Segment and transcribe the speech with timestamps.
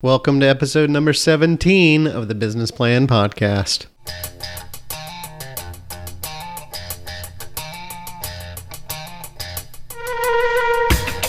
[0.00, 3.86] Welcome to episode number 17 of the Business Plan Podcast.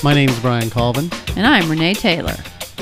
[0.03, 1.09] My name is Brian Colvin.
[1.35, 2.35] And I'm Renee Taylor.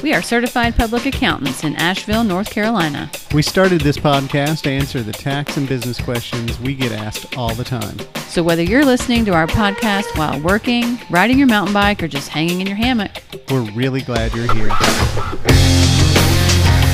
[0.04, 3.10] We are certified public accountants in Asheville, North Carolina.
[3.34, 7.54] We started this podcast to answer the tax and business questions we get asked all
[7.56, 7.98] the time.
[8.30, 12.30] So whether you're listening to our podcast while working, riding your mountain bike, or just
[12.30, 13.12] hanging in your hammock,
[13.50, 14.70] We're really glad you're here.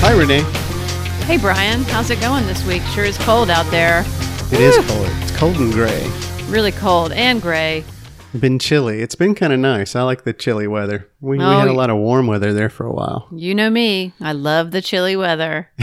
[0.05, 0.43] Hi, Renee.
[1.25, 2.81] hey Brian, how's it going this week?
[2.93, 4.03] Sure is cold out there.
[4.51, 5.07] It is cold.
[5.21, 6.09] It's cold and gray.
[6.47, 7.83] Really cold and gray.
[8.39, 9.01] Been chilly.
[9.01, 9.95] It's been kind of nice.
[9.95, 11.09] I like the chilly weather.
[11.21, 13.27] We, we Oh, had a oh, lot of warm weather there for a while.
[13.31, 14.13] You know me.
[14.19, 15.69] I love the chilly weather.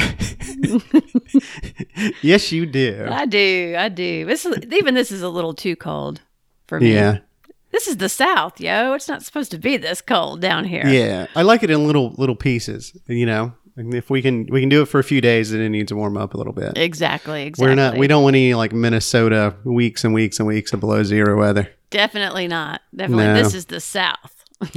[2.23, 3.07] Yes, you do.
[3.11, 3.75] I do.
[3.79, 4.25] I do.
[4.25, 6.21] This is, even this is a little too cold
[6.67, 6.95] for me.
[6.95, 7.19] Yeah.
[7.73, 8.95] This is the South, yo.
[8.95, 10.87] It's not supposed to be this cold down here.
[10.87, 12.97] Yeah, I like it in little little pieces.
[13.07, 15.61] You know, and if we can we can do it for a few days, then
[15.61, 16.77] it needs to warm up a little bit.
[16.77, 17.43] Exactly.
[17.43, 17.71] Exactly.
[17.71, 17.97] We're not.
[17.97, 21.71] We don't want any like Minnesota weeks and weeks and weeks of below zero weather.
[21.91, 22.81] Definitely not.
[22.95, 23.25] Definitely.
[23.25, 23.35] No.
[23.35, 24.45] This is the South.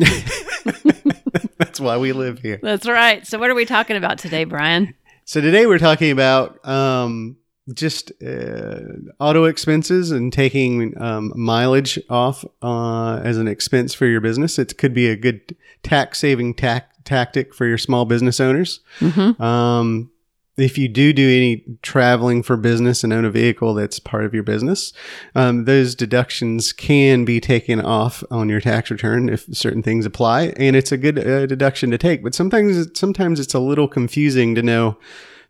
[1.57, 2.59] That's why we live here.
[2.61, 3.25] That's right.
[3.25, 4.93] So, what are we talking about today, Brian?
[5.25, 7.37] So today we're talking about um,
[7.73, 8.79] just uh,
[9.19, 14.59] auto expenses and taking um, mileage off uh, as an expense for your business.
[14.59, 18.81] It could be a good tax saving tac- tactic for your small business owners.
[18.99, 19.41] Mm-hmm.
[19.41, 20.11] Um,
[20.55, 24.33] if you do do any traveling for business and own a vehicle that's part of
[24.33, 24.93] your business,
[25.35, 30.53] um, those deductions can be taken off on your tax return if certain things apply,
[30.57, 32.23] and it's a good uh, deduction to take.
[32.23, 34.97] But sometimes, sometimes it's a little confusing to know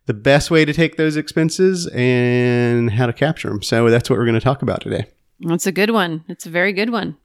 [0.05, 3.61] the best way to take those expenses and how to capture them.
[3.61, 5.05] So that's what we're going to talk about today.
[5.39, 6.23] That's a good one.
[6.27, 7.17] It's a very good one.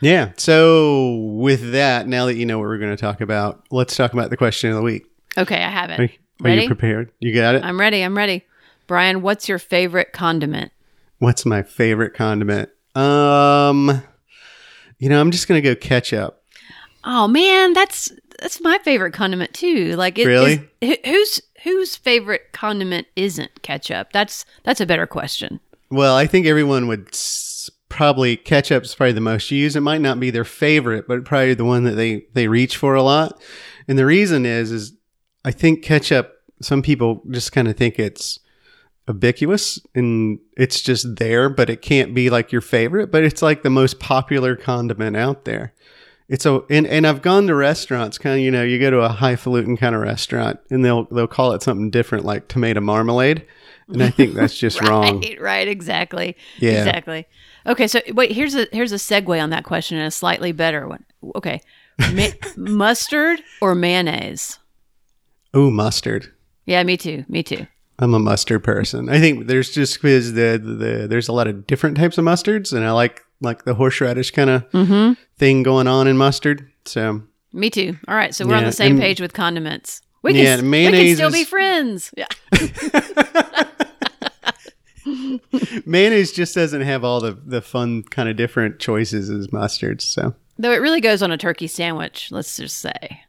[0.00, 0.32] Yeah.
[0.36, 4.12] So with that, now that you know what we're going to talk about, let's talk
[4.12, 5.06] about the question of the week.
[5.36, 6.18] Okay, I have it.
[6.42, 6.62] Are, are Ready?
[6.62, 7.12] you prepared?
[7.20, 7.64] You got it.
[7.64, 8.02] I'm ready.
[8.02, 8.44] I'm ready.
[8.86, 10.72] Brian, what's your favorite condiment?
[11.18, 12.68] What's my favorite condiment?
[12.94, 14.02] Um,
[14.98, 16.42] you know, I'm just gonna go ketchup.
[17.04, 19.96] Oh man, that's that's my favorite condiment too.
[19.96, 20.66] Like, it, Really?
[20.80, 24.12] is- who- whose whose favorite condiment isn't ketchup?
[24.12, 25.60] That's that's a better question.
[25.90, 29.76] Well, I think everyone would s- probably ketchup's probably the most used.
[29.76, 32.94] It might not be their favorite, but probably the one that they they reach for
[32.94, 33.40] a lot.
[33.88, 34.92] And the reason is, is
[35.46, 36.32] I think ketchup.
[36.60, 38.40] Some people just kind of think it's
[39.06, 43.12] ubiquitous and it's just there, but it can't be like your favorite.
[43.12, 45.72] But it's like the most popular condiment out there.
[46.28, 49.02] It's a and, and I've gone to restaurants, kind of you know, you go to
[49.02, 53.46] a highfalutin kind of restaurant and they'll they'll call it something different like tomato marmalade,
[53.86, 55.20] and I think that's just wrong.
[55.20, 56.36] Right, right, exactly.
[56.58, 56.78] Yeah.
[56.80, 57.28] Exactly.
[57.64, 60.88] Okay, so wait, here's a here's a segue on that question and a slightly better
[60.88, 61.04] one.
[61.36, 61.60] Okay.
[62.12, 64.58] Ma- mustard or mayonnaise?
[65.54, 66.32] Oh, mustard.
[66.66, 67.24] Yeah, me too.
[67.28, 67.66] Me too.
[67.98, 69.08] I'm a mustard person.
[69.08, 72.72] I think there's just because the, the there's a lot of different types of mustards,
[72.74, 75.12] and I like like the horseradish kind of Mm-hmm.
[75.38, 76.70] thing going on in mustard.
[76.84, 77.96] So Me too.
[78.08, 80.02] All right, so we're on the same and- page with condiments.
[80.22, 82.12] We can, Yeah, s- we can mayonnaise still be friends.
[82.16, 82.26] Yeah.
[85.86, 90.02] mayonnaise just doesn't have all the the fun kind of different choices as mustards.
[90.02, 93.20] So Though it really goes on a turkey sandwich, let's just say.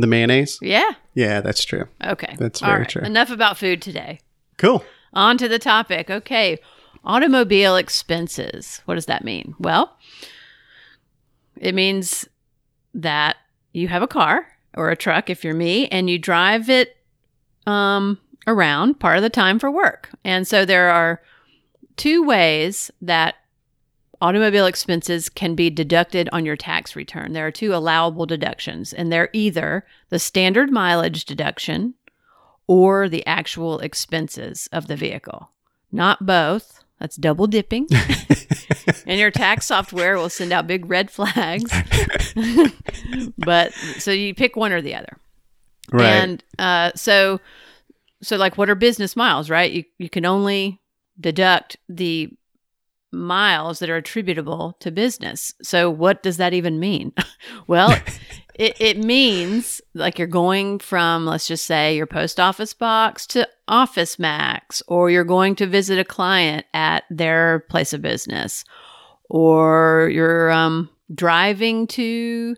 [0.00, 0.90] The mayonnaise, Yeah.
[1.14, 1.86] yeah, that's true.
[2.04, 2.34] Okay.
[2.38, 3.02] That's All very right, true.
[3.02, 4.20] Enough about food today.
[4.56, 4.84] Cool.
[5.12, 6.10] On to the topic.
[6.10, 6.58] Okay.
[7.04, 8.80] Automobile expenses.
[8.84, 9.54] What does that mean?
[9.58, 9.96] Well,
[11.56, 12.28] it means
[12.94, 13.36] that
[13.72, 16.96] you have a car or a truck if you're me and you drive it
[17.66, 20.10] um, around part of the time for work.
[20.24, 21.20] And so there are
[21.96, 23.36] two ways that
[24.20, 27.32] automobile expenses can be deducted on your tax return.
[27.32, 31.94] There are two allowable deductions, and they're either the standard mileage deduction
[32.66, 35.50] or the actual expenses of the vehicle.
[35.90, 36.84] Not both.
[37.00, 37.86] That's double dipping.
[39.06, 41.72] and your tax software will send out big red flags.
[43.38, 45.16] but so you pick one or the other.
[45.92, 46.06] Right.
[46.06, 47.40] And uh, so,
[48.20, 49.48] so like, what are business miles?
[49.48, 49.70] Right?
[49.70, 50.80] You you can only
[51.20, 52.30] deduct the
[53.12, 55.54] miles that are attributable to business.
[55.62, 57.12] So, what does that even mean?
[57.66, 57.96] well,
[58.54, 63.48] it, it means like you're going from, let's just say, your post office box to
[63.66, 68.64] Office Max, or you're going to visit a client at their place of business,
[69.28, 72.56] or you're um, driving to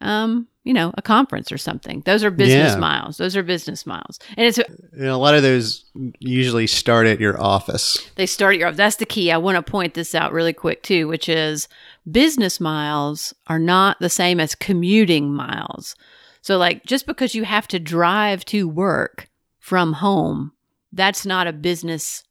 [0.00, 2.00] um, you know, a conference or something.
[2.06, 2.78] Those are business Yeah.
[2.78, 3.16] miles.
[3.16, 4.20] Those are business miles.
[4.36, 5.84] And it's You know, a lot of those
[6.20, 7.98] usually start at your office.
[8.14, 9.32] they start at your that's the key.
[9.32, 11.66] I want to point this out really quick too, which is
[12.08, 15.96] business miles are not the same as commuting miles.
[16.40, 19.28] So, like, just because you have to drive to work
[19.58, 20.52] from home,
[20.92, 22.22] that's not a business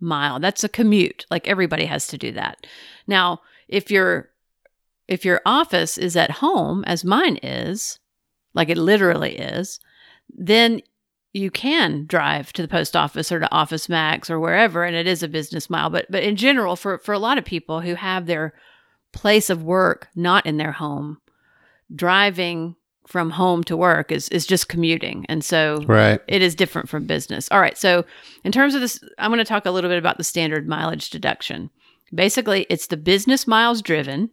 [0.00, 0.40] mile.
[0.40, 1.26] That's a commute.
[1.30, 2.66] Like, everybody has to do that.
[3.06, 4.30] Now, if your
[5.12, 7.98] if your office is at home, as mine is,
[8.54, 9.78] like it literally is,
[10.30, 10.80] then
[11.34, 15.06] you can drive to the post office or to Office Max or wherever, and it
[15.06, 15.90] is a business mile.
[15.90, 18.54] But but in general, for for a lot of people who have their
[19.12, 21.18] place of work not in their home,
[21.94, 22.76] driving
[23.06, 26.20] from home to work is is just commuting, and so Right.
[26.26, 27.48] it is different from business.
[27.50, 28.04] All right, so
[28.44, 31.10] in terms of this, I'm going to talk a little bit about the standard mileage
[31.10, 31.70] deduction.
[32.14, 34.30] Basically, it's the business miles driven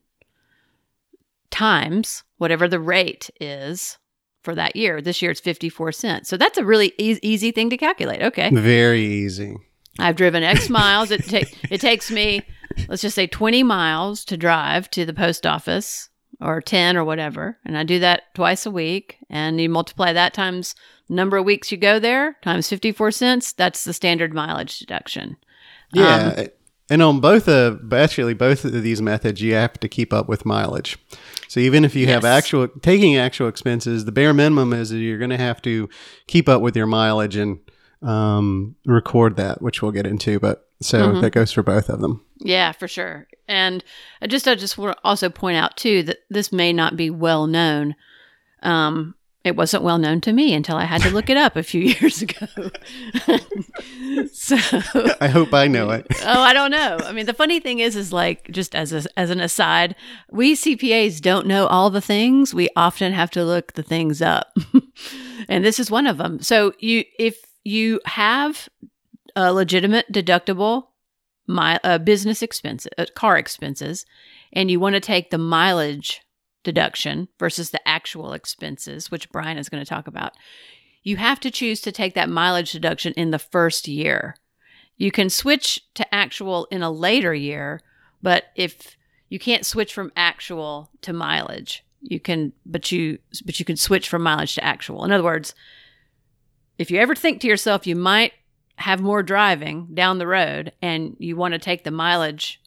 [1.51, 3.98] times whatever the rate is
[4.44, 5.01] for that year.
[5.01, 6.30] This year it's 54 cents.
[6.30, 8.22] So that's a really e- easy thing to calculate.
[8.22, 8.50] Okay.
[8.51, 9.56] Very easy.
[10.00, 11.12] I've driven X miles.
[11.12, 12.42] It take it takes me,
[12.88, 16.10] let's just say 20 miles to drive to the post office
[16.40, 17.57] or 10 or whatever.
[17.66, 19.18] And I do that twice a week.
[19.30, 20.74] And you multiply that times
[21.10, 23.54] number of weeks you go there times 54 cents.
[23.54, 25.38] That's the standard mileage deduction.
[25.94, 26.34] Yeah.
[26.38, 26.48] Um,
[26.89, 30.45] and on both of actually both of these methods, you have to keep up with
[30.45, 30.97] mileage.
[31.47, 35.18] So even if you have actual taking actual expenses, the bare minimum is that you're
[35.18, 35.89] going to have to
[36.27, 37.59] keep up with your mileage and
[38.01, 40.39] um, record that, which we'll get into.
[40.39, 41.21] But so Mhm.
[41.21, 42.24] that goes for both of them.
[42.38, 43.27] Yeah, for sure.
[43.47, 43.83] And
[44.21, 47.09] I just I just want to also point out too that this may not be
[47.09, 47.95] well known.
[48.63, 51.63] Um, it wasn't well known to me until I had to look it up a
[51.63, 52.47] few years ago.
[54.33, 54.57] so,
[55.21, 56.07] I hope I know it.
[56.24, 56.97] oh, I don't know.
[57.03, 59.95] I mean, the funny thing is, is like just as a, as an aside,
[60.30, 62.53] we CPAs don't know all the things.
[62.53, 64.56] We often have to look the things up,
[65.47, 66.42] and this is one of them.
[66.42, 68.68] So you, if you have
[69.35, 70.88] a legitimate deductible
[71.50, 74.06] my uh, business expenses, uh, car expenses,
[74.53, 76.21] and you want to take the mileage
[76.63, 80.31] deduction versus the actual expenses, which Brian is going to talk about,
[81.04, 84.38] you have to choose to take that mileage deduction in the first year.
[84.96, 87.81] You can switch to actual in a later year,
[88.22, 88.96] but if
[89.28, 94.07] you can't switch from actual to mileage, you can but you but you can switch
[94.07, 95.04] from mileage to actual.
[95.04, 95.54] In other words,
[96.78, 98.31] if you ever think to yourself you might
[98.78, 102.62] have more driving down the road and you want to take the mileage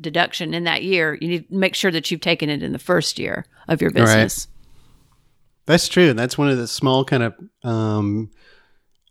[0.00, 2.78] deduction in that year, you need to make sure that you've taken it in the
[2.80, 4.48] first year of your business.
[5.66, 6.10] That's true.
[6.10, 8.30] And that's one of the small kind of um,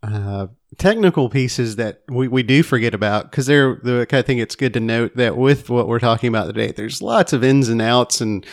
[0.02, 0.46] uh,
[0.78, 4.72] technical pieces that we, we do forget about because they're the I think it's good
[4.74, 8.20] to note that with what we're talking about today, there's lots of ins and outs
[8.20, 8.44] and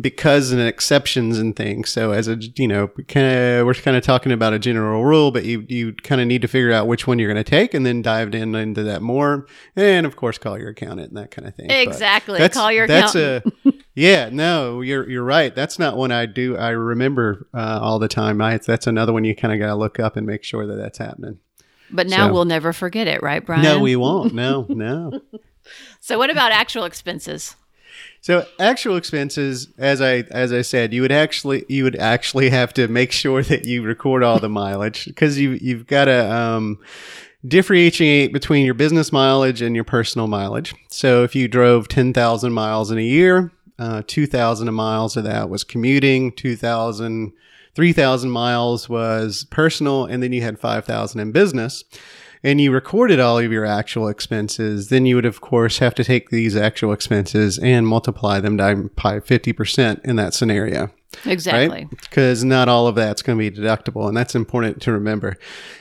[0.00, 1.90] because and exceptions and things.
[1.90, 5.32] So as a you know, kind of we're kind of talking about a general rule,
[5.32, 7.74] but you you kind of need to figure out which one you're going to take
[7.74, 11.30] and then dive in into that more, and of course call your accountant and that
[11.32, 11.70] kind of thing.
[11.70, 12.38] Exactly.
[12.38, 13.54] that's- Call your that's accountant.
[13.98, 18.06] yeah no you're you're right that's not one i do i remember uh, all the
[18.06, 20.66] time I, that's another one you kind of got to look up and make sure
[20.66, 21.40] that that's happening
[21.90, 23.62] but now so- we'll never forget it, right, Brian?
[23.62, 25.20] no we won't no no
[26.00, 27.56] so what about actual expenses?
[28.20, 32.72] so actual expenses as i as i said you would actually you would actually have
[32.74, 36.78] to make sure that you record all the mileage because you you've got to um
[37.46, 40.74] differentiate between your business mileage and your personal mileage.
[40.88, 45.64] So if you drove 10,000 miles in a year, uh, 2,000 miles of that was
[45.64, 47.32] commuting, 2,000,
[47.74, 51.84] 3,000 miles was personal, and then you had 5,000 in business.
[52.44, 56.04] And you recorded all of your actual expenses, then you would, of course, have to
[56.04, 60.90] take these actual expenses and multiply them by by 50% in that scenario
[61.24, 61.86] Exactly.
[61.90, 65.36] because not all of that's going to be deductible and that's important to remember.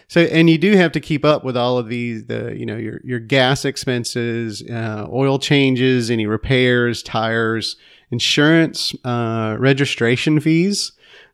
[0.07, 2.77] So and you do have to keep up with all of these the you know
[2.77, 7.75] your your gas expenses uh, oil changes any repairs tires
[8.09, 10.93] insurance uh, registration fees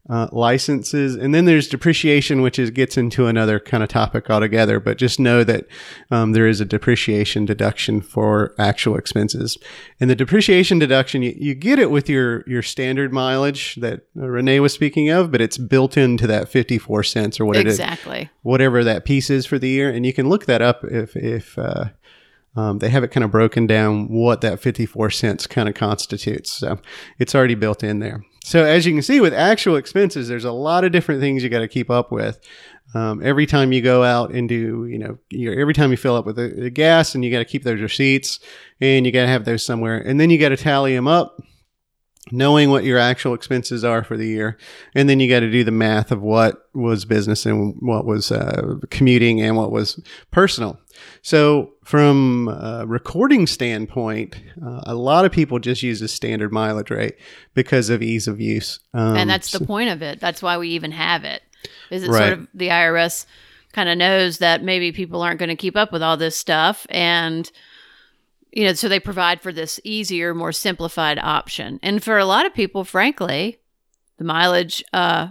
[0.10, 1.15] uh, licenses.
[1.15, 5.17] And then there's depreciation which is gets into another kind of topic altogether but just
[5.17, 5.65] know that
[6.12, 9.57] um, there is a depreciation deduction for actual expenses.
[10.01, 14.27] And the depreciation deduction you, you get it with your your standard mileage that uh,
[14.27, 17.79] renee was speaking of but it's built into that 54 cents or what it is
[17.79, 18.29] Exactly.
[18.41, 19.89] whatever that piece is for the year.
[19.89, 21.86] And you can look that up if if uh,
[22.57, 26.51] um, they have it kind of broken down what that 54 cents kind of constitutes.
[26.51, 26.79] So
[27.17, 30.52] it's already built in there so as you can see with actual expenses there's a
[30.52, 32.40] lot of different things you got to keep up with.
[32.96, 36.26] Um, every time you go out and do you know every time you fill up
[36.28, 38.40] with the, the gas and you got to keep those receipts
[38.82, 41.42] and you got to have those somewhere and then you got to tally them up
[42.32, 44.58] knowing what your actual expenses are for the year,
[44.96, 48.32] and then you got to do the math of what was business and what was
[48.32, 50.00] uh, commuting and what was
[50.32, 50.80] personal.
[51.22, 56.92] So, from a recording standpoint, uh, a lot of people just use a standard mileage
[56.92, 57.15] rate
[57.53, 58.80] because of ease of use.
[58.94, 60.20] Um, and that's the point of it.
[60.20, 61.42] That's why we even have it.
[61.89, 62.20] Is it Right.
[62.20, 63.25] sort of the IRS
[63.74, 66.86] kind of knows that maybe people aren't going to keep up with all this stuff
[66.89, 67.51] and
[68.55, 71.79] you know so they provide for this easier more simplified option.
[71.83, 73.60] And for a lot of people frankly
[74.17, 75.29] the mileage uh,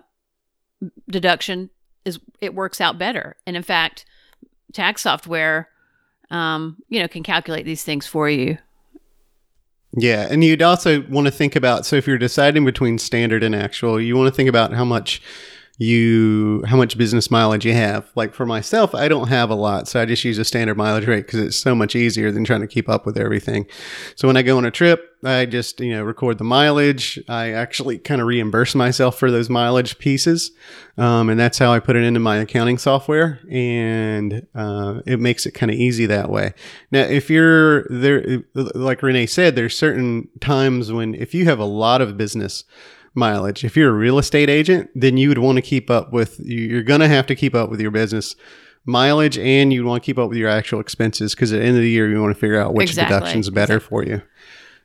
[1.09, 1.71] deduction
[2.05, 3.37] is it works out better.
[3.47, 4.05] And in fact
[4.73, 5.69] tax software
[6.31, 8.59] um, you know can calculate these things for you.
[9.95, 13.55] Yeah, and you'd also want to think about so if you're deciding between standard and
[13.55, 15.21] actual, you want to think about how much
[15.79, 18.11] you how much business mileage you have.
[18.15, 21.07] Like for myself, I don't have a lot, so I just use a standard mileage
[21.07, 23.67] rate because it's so much easier than trying to keep up with everything.
[24.15, 27.19] So when I go on a trip, I just you know record the mileage.
[27.29, 30.51] I actually kind of reimburse myself for those mileage pieces,
[30.99, 35.47] um, and that's how I put it into my accounting software, and uh, it makes
[35.47, 36.53] it kind of easy that way.
[36.91, 41.65] Now, if you're there, like Renee said, there's certain times when if you have a
[41.65, 42.65] lot of business
[43.15, 46.41] mileage, if you're a real estate agent, then you would want to keep up with.
[46.41, 48.35] You're going to have to keep up with your business
[48.85, 51.77] mileage, and you want to keep up with your actual expenses because at the end
[51.77, 53.15] of the year, you want to figure out which Exactly.
[53.17, 54.23] deduction's better for you.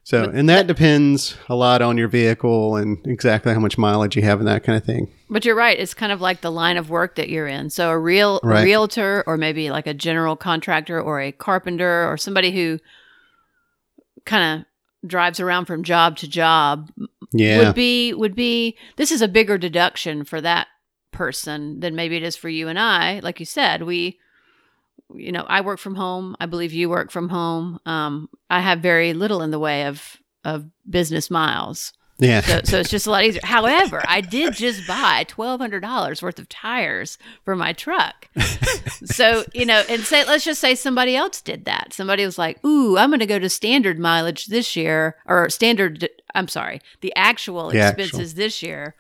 [0.04, 4.22] So, and that depends a lot on your vehicle and exactly how much mileage you
[4.22, 5.12] have and that kind of thing.
[5.30, 5.78] But you're right.
[5.78, 7.70] It's kind of like the line of work that you're in.
[7.70, 8.64] So a real Right.
[8.64, 12.80] realtor, or maybe like a general contractor, or a carpenter, or somebody who
[14.26, 16.90] kind of drives around from job to job
[17.32, 17.60] Yeah.
[17.60, 18.78] would be would be.
[18.96, 20.68] This is a bigger deduction for that
[21.12, 23.20] person than maybe it is for you and I.
[23.20, 24.20] Like you said, we.
[25.14, 26.36] You know, I work from home.
[26.42, 27.80] I believe you work from home.
[27.86, 31.94] Um, I have very little in the way of of business miles.
[32.20, 32.42] Yeah.
[32.42, 33.42] So, so it's just a lot easier.
[33.44, 38.28] However, I did just buy twelve hundred dollars worth of tires for my truck.
[39.06, 41.94] so you know, and say let's just say somebody else did that.
[41.94, 46.10] Somebody was like, "Ooh, I'm going to go to standard mileage this year, or standard.
[46.34, 48.04] I'm sorry, the actual The actual.
[48.04, 48.96] expenses this year."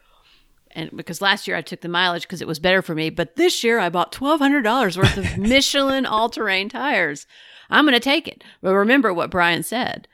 [0.71, 3.35] And because last year I took the mileage because it was better for me, but
[3.35, 7.25] this year I bought twelve hundred dollars worth of Michelin all-terrain tires.
[7.69, 8.43] I'm going to take it.
[8.61, 10.07] But remember what Brian said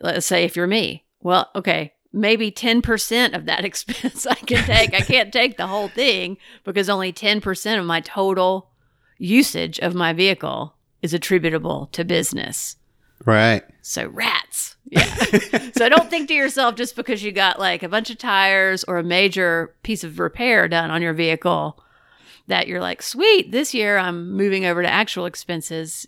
[0.00, 4.94] let's say if you're me, well, okay, maybe 10% of that expense I can take.
[4.94, 8.70] I can't take the whole thing because only 10% of my total
[9.18, 12.76] usage of my vehicle is attributable to business.
[13.24, 13.62] Right.
[13.82, 14.76] So rats.
[14.90, 15.04] Yeah.
[15.76, 18.98] so don't think to yourself just because you got like a bunch of tires or
[18.98, 21.82] a major piece of repair done on your vehicle
[22.46, 26.06] that you're like, sweet, this year I'm moving over to actual expenses.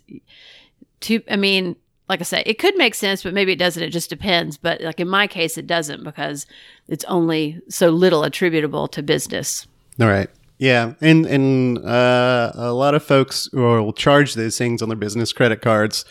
[1.01, 1.75] To I mean,
[2.09, 3.83] like I say, it could make sense, but maybe it doesn't.
[3.83, 4.57] It just depends.
[4.57, 6.45] But like in my case, it doesn't because
[6.87, 9.67] it's only so little attributable to business.
[9.99, 10.29] All right.
[10.59, 15.31] Yeah, and and uh, a lot of folks will charge those things on their business
[15.31, 16.03] credit cards,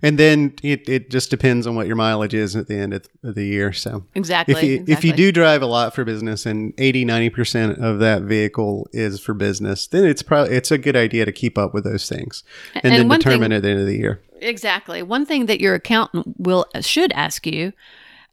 [0.00, 3.06] and then it, it just depends on what your mileage is at the end of
[3.22, 3.74] the year.
[3.74, 4.54] So Exactly.
[4.54, 7.98] if you if you do drive a lot for business and 80 90 percent of
[7.98, 11.74] that vehicle is for business, then it's probably it's a good idea to keep up
[11.74, 12.42] with those things
[12.74, 14.22] and, And then determine thing- at the end of the year.
[14.40, 15.02] Exactly.
[15.02, 17.74] One thing that your accountant will should ask you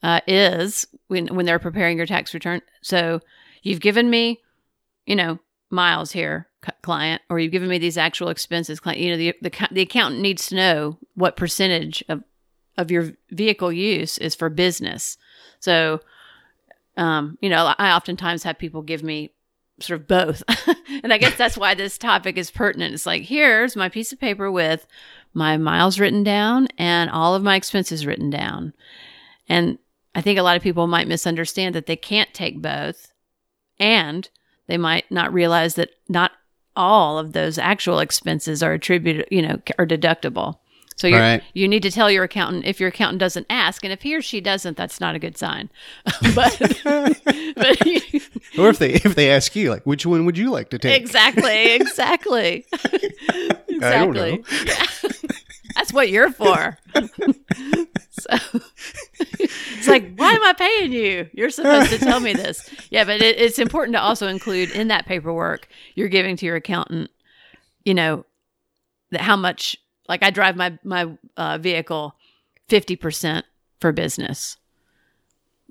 [0.01, 2.61] uh, is when when they're preparing your tax return.
[2.81, 3.19] So
[3.63, 4.39] you've given me,
[5.05, 6.47] you know, miles here,
[6.81, 8.99] client, or you've given me these actual expenses, client.
[8.99, 12.23] You know, the the, the accountant needs to know what percentage of
[12.77, 15.17] of your vehicle use is for business.
[15.59, 15.99] So,
[16.95, 19.31] um, you know, I oftentimes have people give me
[19.79, 20.43] sort of both.
[21.03, 22.93] and I guess that's why this topic is pertinent.
[22.93, 24.87] It's like, here's my piece of paper with
[25.33, 28.73] my miles written down and all of my expenses written down.
[29.47, 29.77] And
[30.15, 33.13] I think a lot of people might misunderstand that they can't take both
[33.79, 34.29] and
[34.67, 36.31] they might not realize that not
[36.75, 40.57] all of those actual expenses are attributed, you know, are deductible.
[40.95, 41.43] So you Right.
[41.53, 44.21] you need to tell your accountant if your accountant doesn't ask, and if he or
[44.21, 45.69] she doesn't, that's not a good sign.
[46.35, 46.57] but,
[47.55, 48.01] but you-
[48.57, 50.99] Or if they if they ask you like which one would you like to take?
[50.99, 52.65] exactly, exactly,
[53.67, 53.81] exactly.
[53.83, 54.43] I don't know.
[54.65, 54.85] Yeah.
[55.77, 56.75] That's what you're for.
[56.95, 57.03] so
[59.29, 61.29] it's like, why am I paying you?
[61.33, 62.67] You're supposed to tell me this.
[62.89, 66.55] Yeah, but it, it's important to also include in that paperwork you're giving to your
[66.55, 67.11] accountant.
[67.85, 68.25] You know,
[69.11, 69.77] that how much.
[70.09, 72.15] Like I drive my my uh, vehicle
[72.67, 73.45] fifty percent
[73.79, 74.57] for business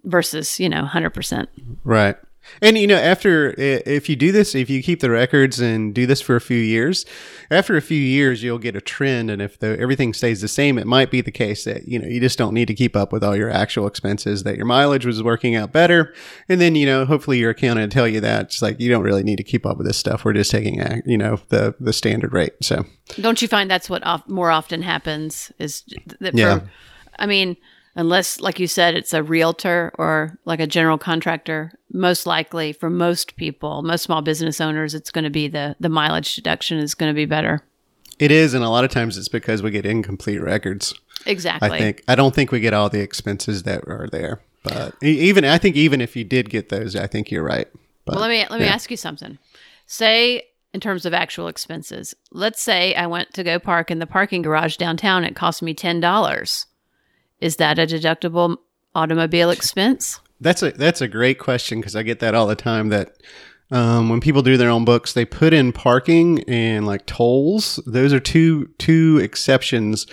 [0.05, 1.49] versus you know hundred percent.
[1.83, 2.17] Right.
[2.63, 6.07] And you know, after if you do this, if you keep the records and do
[6.07, 7.05] this for a few years,
[7.51, 9.31] after a few years, you'll get a trend.
[9.31, 12.07] And if the, everything stays the same, it might be the case that you know
[12.07, 14.43] you just don't need to keep up with all your actual expenses.
[14.45, 16.15] That your mileage was working out better,
[16.49, 19.03] and then you know, hopefully your accountant will tell you that it's like you don't
[19.03, 20.25] really need to keep up with this stuff.
[20.25, 22.55] We're just taking a, you know the the standard rate.
[22.63, 22.85] So
[23.21, 25.53] Don't you find that's what of, more often happens?
[25.59, 25.85] Is
[26.21, 26.61] that for, Yeah.
[27.19, 27.57] I mean,
[27.97, 31.73] unless, like you said, it's a realtor or like a general contractor.
[31.93, 35.89] Most likely, for most people, most small business owners, it's going to be the the
[35.89, 37.63] mileage deduction is going to be better.
[38.19, 40.95] it is, and a lot of times it's because we get incomplete records.
[41.25, 41.71] Exactly.
[41.71, 45.45] I think I don't think we get all the expenses that are there, but even
[45.45, 47.67] I think even if you did get those, I think you're right.
[48.05, 48.75] But Well, let me let me yeah.
[48.75, 49.39] ask you something.
[49.87, 54.07] Say in terms of actual expenses, let's say I went to go park in the
[54.07, 55.25] parking garage downtown.
[55.25, 56.67] It cost me ten dollars.
[57.41, 58.57] Is that a deductible
[58.95, 60.21] automobile expense?
[60.41, 62.89] that's a that's a great question because I get that all the time.
[62.89, 63.17] That
[63.71, 67.81] um, when people do their own books, they put in parking and like tolls.
[67.87, 70.07] Those are two two exceptions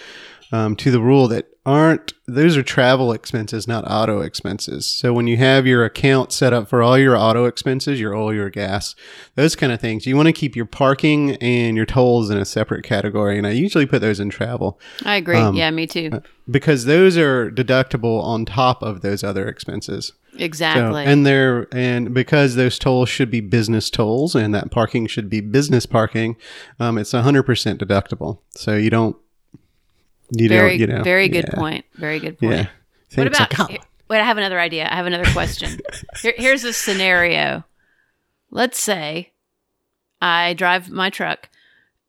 [0.51, 2.13] um, to the rule that aren't.
[2.25, 4.85] Those are travel expenses, not auto expenses.
[4.85, 8.33] So when you have your account set up for all your auto expenses, your oil,
[8.33, 8.95] your gas,
[9.35, 12.45] those kind of things, you want to keep your parking and your tolls in a
[12.45, 13.37] separate category.
[13.37, 14.79] And I usually put those in travel.
[15.03, 15.37] I agree.
[15.37, 16.21] Um, yeah, me too.
[16.49, 20.07] because those are deductible on top of those other expenses.
[20.07, 21.05] So, Exactly.
[21.05, 25.41] and they're and because those tolls should be business tolls and that parking should be
[25.41, 26.37] business parking,
[26.79, 28.39] um, it's hundred percent deductible.
[28.51, 29.15] So you don't
[30.35, 31.85] you very you know very good yeah, point.
[31.95, 32.51] Very good point.
[32.51, 32.67] Yeah.
[33.15, 33.71] What about?
[34.09, 34.87] Wait, I have another idea.
[34.91, 35.79] I have another question.
[36.21, 37.63] Here, here's a scenario.
[38.51, 39.31] Let's say
[40.21, 41.49] I drive my truck,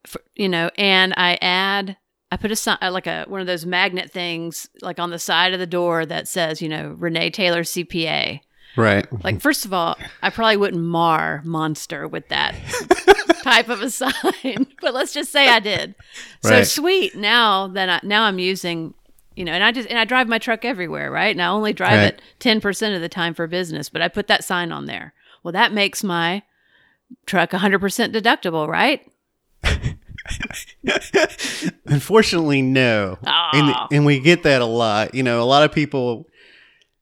[0.07, 1.97] for, you know, and I add,
[2.31, 5.19] I put a sign, uh, like a one of those magnet things, like on the
[5.19, 8.41] side of the door that says, you know, Renee Taylor CPA.
[8.77, 9.25] right?
[9.25, 12.55] Like, first of all, I probably wouldn't mar Monster with that
[13.45, 15.95] type of a sign, but let's just say I did.
[16.43, 17.15] So sweet.
[17.15, 18.95] Now that I, now I'm using,
[19.37, 21.35] you know, and I just and I drive my truck everywhere, right?
[21.35, 22.15] And I only drive Right.
[22.15, 25.13] it ten percent of the time for business, but I put that sign on there.
[25.43, 26.43] Well, that makes my
[27.27, 29.07] truck 100% deductible, right?
[31.87, 33.19] Unfortunately, no.
[33.23, 33.89] And, ah.
[33.93, 35.15] and we get that a lot.
[35.15, 36.27] You know, a lot of people.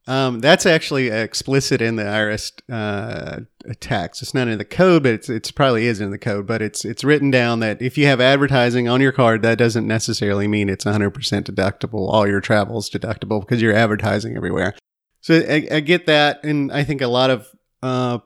[0.09, 3.41] Um, that's actually explicit in the IRS uh,
[3.79, 4.21] tax.
[4.21, 6.47] It's not in the code, but it's it's probably is in the code.
[6.47, 9.87] But it's it's written down that if you have advertising on your card, that doesn't
[9.87, 12.09] necessarily mean it's 100% deductible.
[12.13, 14.75] All your travels deductible because you're advertising everywhere.
[15.21, 17.47] So I, I get that, and I think a lot of
[17.81, 18.19] uh,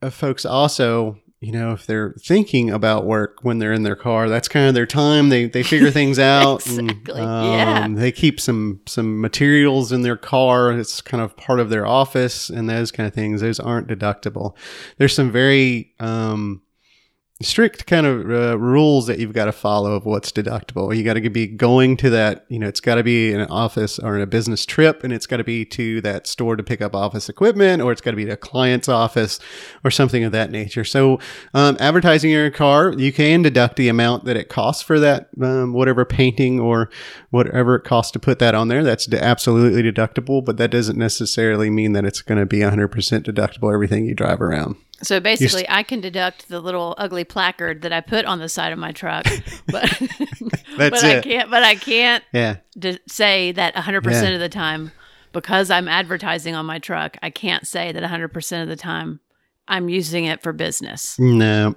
[0.00, 4.28] uh, folks also, you know, if they're thinking about work when they're in their car,
[4.28, 5.28] that's kind of their time.
[5.28, 6.66] They they figure things out.
[6.66, 7.84] Exactly, And, yeah.
[7.84, 10.72] um, They keep some some materials in their car.
[10.72, 13.40] It's kind of part of their office and those kind of things.
[13.40, 14.56] Those aren't deductible.
[14.96, 16.60] There's some very um,
[17.40, 20.94] strict kind of uh, rules that you've got to follow of what's deductible.
[20.96, 24.00] You got to be going to that, you know, it's got to be an office
[24.00, 26.96] or a business trip, and it's got to be to that store to pick up
[26.96, 29.38] office equipment, or it's got to be to a client's office
[29.84, 30.82] or something of that nature.
[30.82, 31.20] So,
[31.54, 35.72] um, advertising your car, you can deduct the amount that it costs for that, um,
[35.72, 36.90] whatever painting or
[37.30, 38.82] whatever it costs to put that on there.
[38.82, 42.88] That's absolutely deductible, but that doesn't necessarily mean that it's going to be 100%
[43.22, 44.74] deductible everything you drive around.
[45.02, 48.72] So basically, I can deduct the little ugly placard that I put on the side
[48.72, 49.24] of my truck,
[49.66, 50.02] but
[50.76, 51.24] but I it.
[51.24, 51.50] can't.
[51.50, 52.56] But I can't Yeah.
[52.78, 54.90] d- say that 100% of the time
[55.32, 57.16] because I'm advertising on my truck.
[57.22, 59.20] I can't say that 100% of the time
[59.68, 61.16] I'm using it for business.
[61.18, 61.74] No.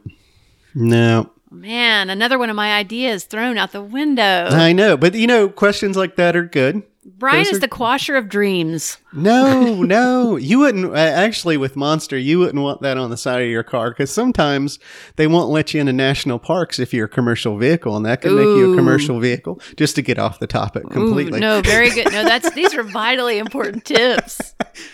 [0.73, 1.29] No.
[1.51, 4.47] Man, another one of my ideas thrown out the window.
[4.49, 6.81] I know, but you know, questions like that are good.
[7.03, 8.97] Brian those is are- the quasher of dreams.
[9.11, 10.95] No, no, you wouldn't.
[10.95, 14.77] Actually, with Monster, you wouldn't want that on the side of your car because sometimes
[15.15, 18.33] they won't let you into national parks if you're a commercial vehicle, and that could
[18.33, 19.59] make you a commercial vehicle.
[19.77, 21.39] Just to get off the topic completely.
[21.39, 22.11] Ooh, no, very good.
[22.11, 24.53] No, that's these are vitally important tips.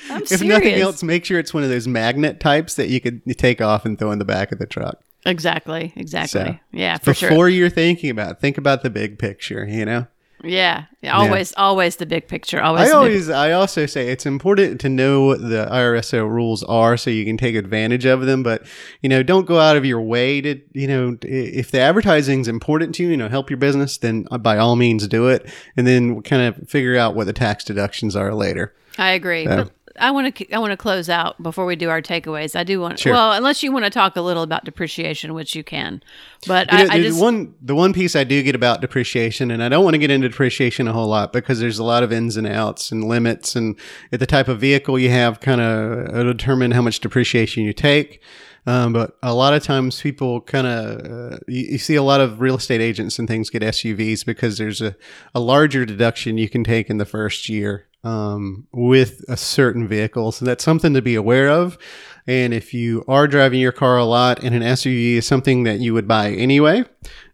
[0.10, 0.42] I'm if serious.
[0.42, 3.86] nothing else, make sure it's one of those magnet types that you could take off
[3.86, 5.02] and throw in the back of the truck.
[5.26, 5.92] Exactly.
[5.98, 6.42] Exactly.
[6.42, 7.30] So, yeah, for sure.
[7.30, 9.66] Before you're thinking about, it, think about the big picture.
[9.66, 10.08] You know.
[10.44, 12.62] Yeah, yeah, always, always the big picture.
[12.62, 12.82] Always.
[12.82, 16.64] I the big- always, I also say it's important to know what the IRSO rules
[16.64, 18.44] are so you can take advantage of them.
[18.44, 18.66] But
[19.02, 22.48] you know, don't go out of your way to, you know, if the advertising is
[22.48, 25.50] important to you, you know, help your business, then uh, by all means do it,
[25.76, 28.74] and then kind of figure out what the tax deductions are later.
[29.00, 29.46] I agree.
[29.46, 32.56] So- But I want to I want to close out before we do our takeaways.
[32.56, 33.14] I do want Sure.
[33.14, 36.02] well, unless you want to talk a little about depreciation, which you can.
[36.46, 39.52] But You know, I, I just one the one piece I do get about depreciation,
[39.52, 42.04] and I don't want to get into depreciation a whole lot because there's a lot
[42.04, 43.78] of ins and outs and limits, and
[44.12, 48.22] the type of vehicle you have kind of determine how much depreciation you take.
[48.68, 52.20] Um, but a lot of times people kind of uh, you, you see a lot
[52.20, 54.94] of real estate agents and things get SUVs because there's a,
[55.34, 60.32] a larger deduction you can take in the first year um, with a certain vehicle.
[60.32, 61.78] So that's something to be aware of.
[62.26, 65.80] And if you are driving your car a lot and an SUV is something that
[65.80, 66.86] you would buy anyway,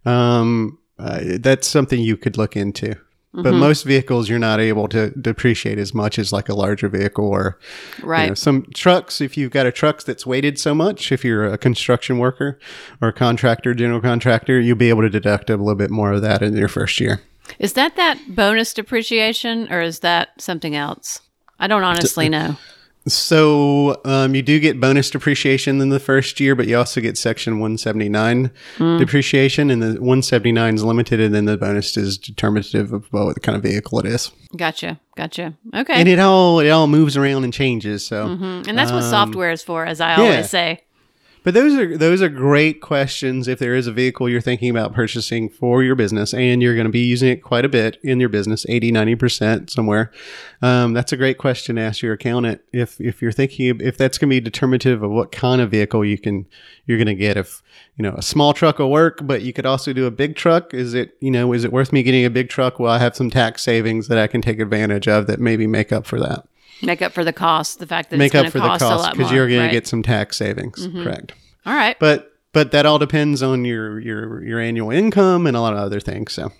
[0.05, 2.95] um, uh, that's something you could look into.
[3.35, 7.25] But most vehicles you're not able to depreciate as much as like a larger vehicle
[7.25, 7.57] or
[8.25, 9.21] you know, some trucks.
[9.21, 12.59] If you've got a truck that's weighted so much, if you're a construction worker
[13.01, 16.21] or a contractor, general contractor, you'll be able to deduct a little bit more of
[16.21, 17.21] that in your first year.
[17.59, 21.21] Is that that bonus depreciation or is that something else?
[21.59, 22.57] I don't honestly know.
[23.05, 27.17] So um, you do get bonus depreciation in the first year, but you also get
[27.17, 28.49] Section 179
[28.97, 33.57] depreciation, and the 179 is limited, and then the bonus is determinative of what kind
[33.57, 34.31] of vehicle it is.
[34.55, 35.01] Gotcha.
[35.17, 35.53] Gotcha.
[35.75, 35.93] Okay.
[35.95, 38.05] And it all it all moves around and changes.
[38.05, 38.67] So, Mhm.
[38.69, 40.29] And that's what software is for, as I Um, yeah.
[40.31, 40.79] always say.
[41.43, 43.47] But those are those are great questions.
[43.47, 46.85] If there is a vehicle you're thinking about purchasing for your business and you're going
[46.85, 50.11] to be using it quite a bit in your business 80 90% somewhere
[50.61, 52.61] um, that's a great question to ask your accountant.
[52.71, 56.05] If if you're thinking if that's going to be determinative of what kind of vehicle
[56.05, 56.45] you can
[56.85, 57.37] you're going to get.
[57.37, 57.61] If
[57.97, 60.73] you know a small truck will work but you could also do a big truck.
[60.73, 62.79] Is it you know is it worth me getting a big truck?
[62.79, 65.91] Well i have some tax savings that i can take advantage of that maybe make
[65.91, 66.47] up for that
[66.81, 68.67] Make up for the cost, the fact that make it's going up to for the
[68.67, 69.67] cost a cost lot because you're going right?
[69.67, 71.03] to get some tax savings mm-hmm.
[71.03, 71.33] correct
[71.65, 71.97] All right.
[71.99, 75.79] but but that all depends on your your your annual income and a lot of
[75.79, 76.51] other things so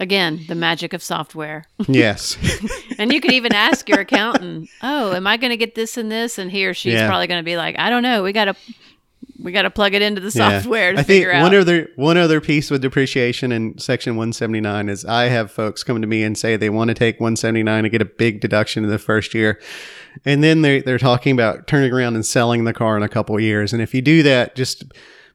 [0.00, 1.64] Again, the magic of software.
[1.88, 2.36] yes
[2.98, 6.08] and you could even ask your accountant, "Oh, am I going to get this and
[6.10, 7.08] this?" And he or she's Yeah.
[7.08, 8.22] probably going to be like, "I don't know.
[8.22, 8.54] We got to
[9.40, 10.58] we got to plug it into the Yeah.
[10.60, 14.16] software to I think figure out." one other one other piece with depreciation in section
[14.16, 17.84] 179 is I have folks come to me and say they want to take 179
[17.84, 19.60] and get a big deduction in the first year.
[20.24, 23.36] And then they they're talking about turning around and selling the car in a couple
[23.36, 23.72] of years.
[23.72, 24.84] And if you do that, just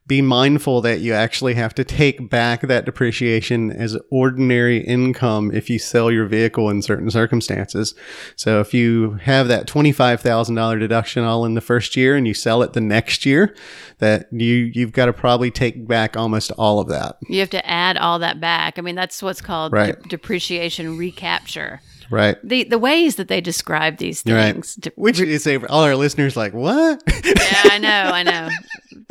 [0.06, 5.70] be mindful that you actually have to take back that depreciation as ordinary income if
[5.70, 7.94] you sell your vehicle in certain circumstances.
[8.36, 12.62] So if you have that $25,000 deduction all in the first year and you sell
[12.62, 13.54] it the next year,
[13.98, 17.16] that you you've got to probably take back almost all of that.
[17.28, 18.78] you have to add all that back.
[18.78, 20.00] I mean, that's what's called Right.
[20.02, 21.80] de- depreciation recapture.
[22.10, 22.36] Right.
[22.44, 24.52] The the ways that they describe these Right.
[24.52, 24.74] things.
[24.74, 27.02] de- Which is all our listeners like, what?
[27.24, 27.32] yeah,
[27.64, 28.48] I know, I know.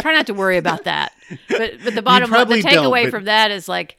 [0.01, 1.13] Try not to worry about that.
[1.49, 3.97] But but the bottom line, the takeaway but- from that is like,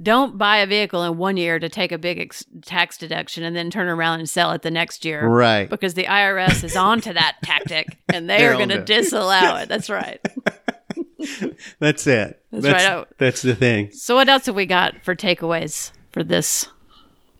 [0.00, 3.54] don't buy a vehicle in one year to take a big ex- tax deduction and
[3.54, 5.26] then turn around and sell it the next year.
[5.26, 5.70] right.
[5.70, 9.56] Because the IRS is on to that tactic and they They're are going to disallow
[9.56, 9.68] it.
[9.68, 10.20] That's right.
[11.78, 12.42] That's it.
[12.50, 13.06] That's that's, right.
[13.18, 13.90] That's the thing.
[13.92, 16.66] So what else have we got for takeaways for this?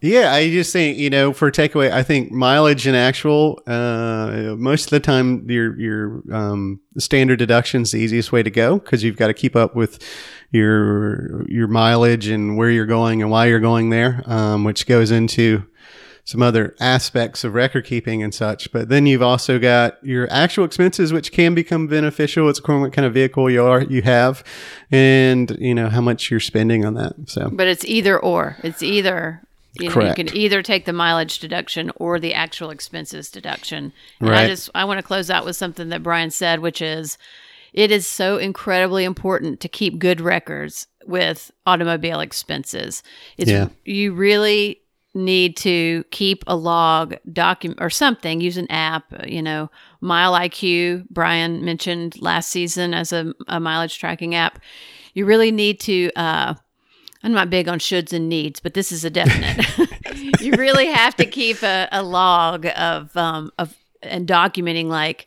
[0.04, 3.62] Yeah, I just think you know for takeaway, I think mileage and actual.
[3.66, 8.78] Uh, most of the time, your your um, standard deduction's the easiest way to go
[8.78, 10.06] because you've got to keep up with
[10.50, 15.10] your your mileage and where you're going and why you're going there, um, which goes
[15.10, 15.64] into
[16.24, 18.70] some other aspects of record keeping and such.
[18.72, 22.50] But then you've also got your actual expenses, which can become beneficial.
[22.50, 24.44] It's according what kind of vehicle you are you have,
[24.90, 27.14] and you know how much you're spending on that.
[27.24, 28.58] So But it's either or.
[28.62, 29.40] It's either
[29.74, 33.92] you, know, you can either take the mileage deduction or the actual expenses deduction.
[34.20, 37.18] And I just I want to close out with something that Brian said, which is
[37.72, 43.02] it is so incredibly important to keep good records with automobile expenses.
[43.36, 43.68] It's Yeah.
[43.84, 44.80] you really
[45.14, 49.70] need to keep a log document or something use an app you know
[50.02, 54.58] MileIQ brian mentioned last season as a, a mileage tracking app
[55.14, 56.54] you really need to uh,
[57.24, 60.40] I'm not big on shoulds and needs, but this is a definite.
[60.40, 65.26] you really have to keep a, a log of um, of and documenting like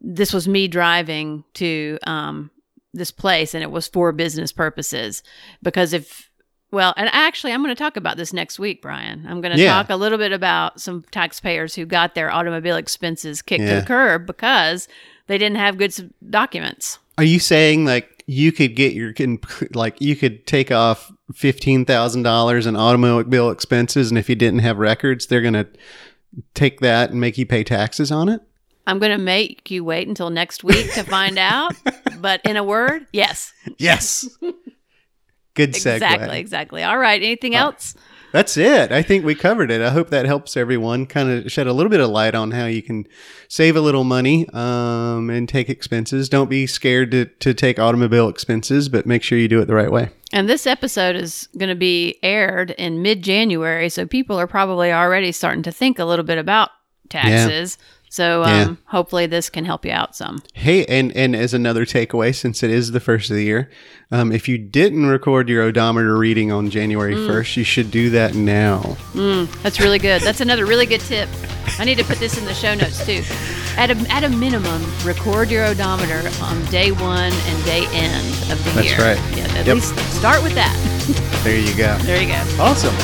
[0.00, 2.50] this was me driving to um,
[2.92, 5.22] this place and it was for business purposes
[5.62, 6.30] because if
[6.72, 9.60] well and actually i'm going to talk about this next week brian i'm going to
[9.62, 9.74] Yeah.
[9.74, 13.86] talk a little bit about some taxpayers who got their automobile expenses kicked to the
[13.86, 14.88] curb because
[15.28, 15.94] they didn't have good
[16.28, 19.14] documents Are you saying like you could get your
[19.74, 24.60] like you could take off fifteen thousand dollars in automobile expenses, and if you didn't
[24.60, 25.66] have records, they're gonna
[26.54, 28.40] take that and make you pay taxes on it?
[28.86, 31.74] I'm going to make you wait until next week to find out.
[32.18, 33.52] But in a word, yes.
[33.76, 34.26] Yes.
[35.52, 35.96] Good segue.
[35.96, 36.82] Exactly, exactly.
[36.82, 37.22] All right.
[37.22, 37.94] Anything else?
[38.32, 38.92] That's it.
[38.92, 39.80] I think we covered it.
[39.80, 42.66] I hope that helps everyone kind of shed a little bit of light on how
[42.66, 43.06] you can
[43.48, 46.28] save a little money um, and take expenses.
[46.28, 49.74] Don't be scared to, to take automobile expenses, but make sure you do it the
[49.74, 50.10] right way.
[50.32, 53.88] And this episode is going to be aired in mid January.
[53.88, 56.70] So people are probably already starting to think a little bit about
[57.08, 57.78] taxes.
[58.16, 58.74] So um, Yeah.
[58.86, 60.42] hopefully this can help you out some.
[60.54, 63.68] Hey, and and as another takeaway, since it is the first of the year,
[64.10, 68.34] um, if you didn't record your odometer reading on January first, you should do that
[68.34, 68.96] now.
[69.62, 70.22] That's really good.
[70.22, 71.28] That's another really good tip.
[71.78, 73.22] I need to put this in the show notes too.
[73.76, 78.64] At a, at a minimum, record your odometer on day one and day end of
[78.64, 78.96] the That's year.
[78.96, 79.36] That's right.
[79.36, 79.74] Yeah, at Yep.
[79.74, 80.74] least start with that.
[81.44, 81.98] There you go.
[81.98, 82.40] There you go.
[82.62, 82.94] Awesome.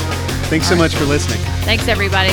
[0.49, 1.41] Thanks so much for listening.
[1.67, 2.31] Thanks, everybody.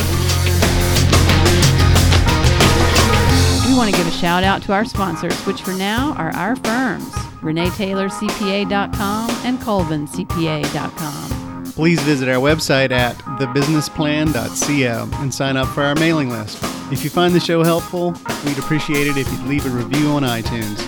[3.79, 7.09] Want to give a shout out to our sponsors, which for now are our firms,
[7.39, 11.63] ReneeTaylorCPA.com and ColvinCPA.com.
[11.71, 16.61] Please visit our website at thebusinessplan.co and sign up for our mailing list.
[16.91, 18.13] If you find the show helpful,
[18.43, 20.81] we'd appreciate it if you'd leave a review on iTunes.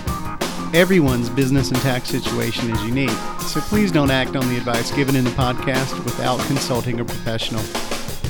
[0.74, 3.08] Everyone's business and tax situation is unique,
[3.40, 7.62] so please don't act on the advice given in the podcast without consulting a professional.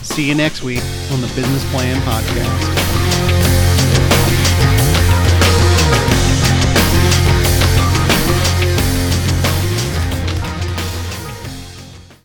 [0.02, 3.51] See you next week on the Business Plan Podcast.